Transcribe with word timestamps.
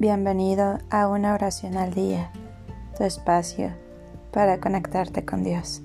Bienvenido 0.00 0.78
a 0.88 1.08
una 1.08 1.34
oración 1.34 1.76
al 1.76 1.92
día, 1.92 2.32
tu 2.96 3.04
espacio 3.04 3.74
para 4.32 4.58
conectarte 4.58 5.26
con 5.26 5.44
Dios. 5.44 5.82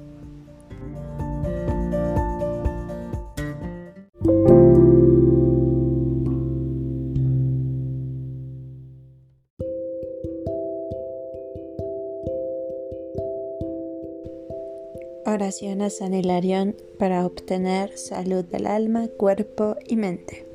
Oración 15.25 15.81
a 15.81 15.89
San 15.89 16.13
Hilarión 16.13 16.77
para 16.97 17.25
obtener 17.25 17.97
salud 17.97 18.45
del 18.45 18.65
alma, 18.65 19.09
cuerpo 19.17 19.75
y 19.85 19.97
mente. 19.97 20.54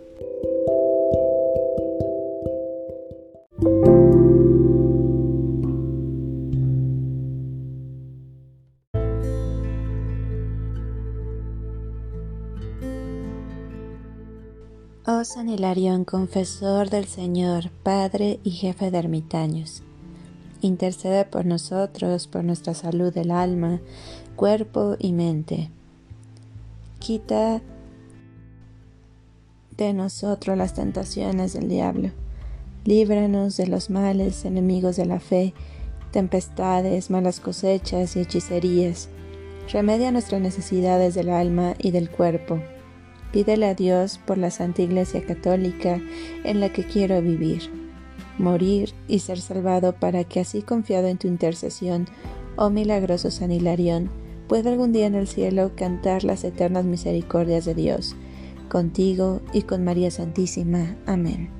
Oh 15.13 15.25
San 15.25 15.49
Hilarión, 15.49 16.05
confesor 16.05 16.89
del 16.89 17.05
Señor, 17.05 17.73
Padre 17.82 18.39
y 18.45 18.53
jefe 18.53 18.93
de 18.93 18.99
ermitaños, 18.99 19.82
intercede 20.61 21.25
por 21.25 21.46
nosotros, 21.46 22.29
por 22.29 22.45
nuestra 22.45 22.75
salud 22.75 23.13
del 23.13 23.32
alma, 23.32 23.81
cuerpo 24.37 24.95
y 25.01 25.13
mente. 25.13 25.73
Quita 27.01 27.61
de 29.77 29.93
nosotros 29.95 30.57
las 30.57 30.75
tentaciones 30.75 31.54
del 31.54 31.68
diablo. 31.68 32.12
Líbranos 32.84 33.56
de 33.56 33.67
los 33.67 33.91
males, 33.91 34.45
enemigos 34.45 34.95
de 34.95 35.06
la 35.06 35.19
fe, 35.19 35.55
tempestades, 36.12 37.11
malas 37.11 37.41
cosechas 37.41 38.15
y 38.15 38.21
hechicerías. 38.21 39.09
Remedia 39.73 40.12
nuestras 40.12 40.41
necesidades 40.41 41.17
del 41.17 41.31
alma 41.31 41.75
y 41.79 41.91
del 41.91 42.11
cuerpo 42.11 42.61
Pídele 43.33 43.67
a 43.67 43.75
Dios 43.75 44.19
por 44.27 44.39
la 44.39 44.50
Santa 44.50 44.83
Iglesia 44.83 45.25
Católica 45.25 46.00
en 46.45 46.61
la 46.61 46.73
que 46.73 46.84
quiero 46.84 47.23
vivir, 47.23 47.70
morir 48.39 48.92
y 49.06 49.20
ser 49.20 49.41
salvado 49.41 49.95
para 49.95 50.25
que 50.25 50.41
así 50.41 50.62
confiado 50.62 51.06
en 51.06 51.19
tu 51.19 51.28
intercesión, 51.28 52.06
oh 52.56 52.70
milagroso 52.70 53.31
San 53.31 53.53
Hilarión, 53.53 54.11
pueda 54.48 54.70
algún 54.70 54.92
día 54.92 55.06
en 55.06 55.14
el 55.14 55.28
cielo 55.28 55.72
cantar 55.77 56.25
las 56.25 56.42
eternas 56.42 56.84
misericordias 56.84 57.64
de 57.64 57.75
Dios, 57.75 58.17
contigo 58.69 59.41
y 59.53 59.62
con 59.62 59.84
María 59.84 60.11
Santísima. 60.11 60.97
Amén. 61.06 61.59